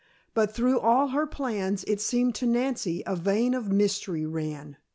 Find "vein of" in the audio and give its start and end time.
3.15-3.69